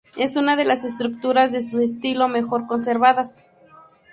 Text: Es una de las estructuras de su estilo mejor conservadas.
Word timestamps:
Es 0.17 0.35
una 0.35 0.55
de 0.55 0.65
las 0.65 0.83
estructuras 0.83 1.51
de 1.51 1.61
su 1.61 1.77
estilo 1.79 2.27
mejor 2.27 2.65
conservadas. 2.65 3.45